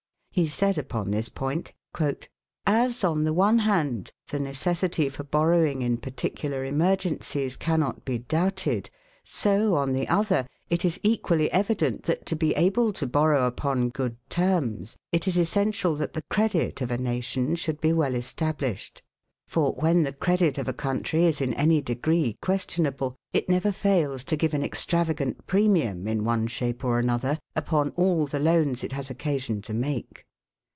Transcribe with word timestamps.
He 0.33 0.47
said 0.47 0.77
upon 0.77 1.11
this 1.11 1.27
point: 1.27 1.73
"As, 2.65 3.03
on 3.03 3.25
the 3.25 3.33
one 3.33 3.59
hand, 3.59 4.13
the 4.29 4.39
necessity 4.39 5.09
for 5.09 5.25
borrowing 5.25 5.81
in 5.81 5.97
particular 5.97 6.63
emergencies 6.63 7.57
cannot 7.57 8.05
be 8.05 8.19
doubted, 8.19 8.89
so, 9.25 9.75
on 9.75 9.91
the 9.91 10.07
other, 10.07 10.47
it 10.69 10.85
is 10.85 11.01
equally 11.03 11.51
evident 11.51 12.03
that 12.03 12.25
to 12.27 12.37
be 12.37 12.53
able 12.53 12.93
to 12.93 13.05
borrow 13.05 13.45
upon 13.45 13.89
good 13.89 14.15
terms, 14.29 14.95
it 15.11 15.27
is 15.27 15.35
essential 15.35 15.97
that 15.97 16.13
the 16.13 16.21
credit 16.29 16.79
of 16.79 16.91
a 16.91 16.97
nation 16.97 17.57
should 17.57 17.81
be 17.81 17.91
well 17.91 18.15
established. 18.15 19.03
For, 19.47 19.73
when 19.73 20.03
the 20.03 20.13
credit 20.13 20.57
of 20.57 20.69
a 20.69 20.73
country 20.73 21.25
is 21.25 21.41
in 21.41 21.53
any 21.55 21.81
degree 21.81 22.37
questionable, 22.41 23.17
it 23.33 23.49
never 23.49 23.69
fails 23.73 24.23
to 24.25 24.37
give 24.37 24.53
an 24.53 24.63
extravagant 24.63 25.45
premium, 25.45 26.07
in 26.07 26.23
one 26.23 26.47
shape 26.47 26.85
or 26.85 26.99
another, 26.99 27.37
upon 27.53 27.89
all 27.97 28.27
the 28.27 28.39
loans 28.39 28.81
it 28.81 28.93
has 28.93 29.09
occasion 29.09 29.61
to 29.63 29.73
make. 29.73 30.25